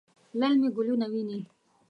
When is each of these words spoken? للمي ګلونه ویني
للمي 0.39 0.69
ګلونه 0.75 1.05
ویني 1.11 1.37